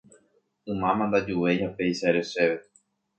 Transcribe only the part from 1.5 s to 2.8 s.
ha péicha ere chéve